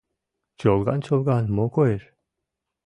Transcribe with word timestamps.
Чолган-чолган 0.59 1.45
мо 1.55 1.65
коеш? 1.75 2.03